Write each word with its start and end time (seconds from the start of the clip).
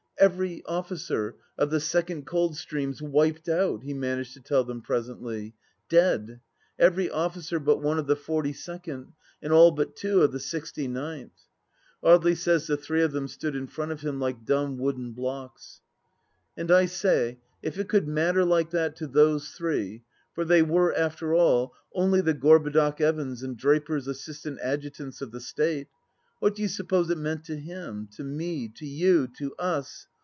"Every 0.21 0.63
officer 0.65 1.37
of 1.57 1.71
the 1.71 1.79
Second 1.79 2.27
Coldstreams 2.27 3.01
wiped 3.01 3.49
out 3.49 3.79
1" 3.79 3.81
he 3.81 3.95
managed 3.95 4.35
to 4.35 4.39
tell 4.39 4.63
them 4.63 4.83
presently." 4.83 5.55
Dead 5.89 6.27
t 6.27 6.35
Every 6.77 7.09
officer 7.09 7.59
but 7.59 7.81
one 7.81 7.97
of 7.97 8.05
the 8.05 8.15
forty 8.15 8.53
second, 8.53 9.13
and 9.41 9.51
all 9.51 9.71
but 9.71 9.95
two 9.95 10.21
of 10.21 10.31
the 10.31 10.39
sixty 10.39 10.87
ninth."... 10.87 11.33
Audely 12.03 12.37
says 12.37 12.67
the 12.67 12.77
three 12.77 13.01
of 13.01 13.13
them 13.13 13.27
stood 13.27 13.55
in 13.55 13.65
front 13.65 13.91
of 13.91 14.01
him 14.01 14.19
like 14.19 14.45
dumb 14.45 14.77
wooden 14.77 15.13
blocks..,. 15.13 15.81
And 16.55 16.69
I 16.69 16.85
say, 16.85 17.39
if 17.63 17.79
it 17.79 17.89
could 17.89 18.07
matter 18.07 18.45
like 18.45 18.69
that 18.69 18.95
to 18.97 19.07
those 19.07 19.49
three— 19.49 20.03
^for 20.37 20.45
they 20.47 20.61
were, 20.61 20.93
after 20.93 21.33
all, 21.33 21.73
only 21.95 22.21
the 22.21 22.35
Gorbudoc 22.35 23.01
Evans' 23.01 23.41
and 23.41 23.57
draper's 23.57 24.05
assistant 24.07 24.59
adjutants 24.61 25.19
of 25.23 25.31
the 25.31 25.41
State— 25.41 25.87
^what 26.43 26.55
do 26.55 26.61
you 26.61 26.67
suppose 26.67 27.09
it 27.09 27.17
meant 27.17 27.43
to 27.45 27.55
him, 27.55 28.07
to 28.11 28.23
me, 28.23 28.67
to 28.67 28.85
you, 28.85 29.27
to 29.37 29.55
Us 29.57 30.07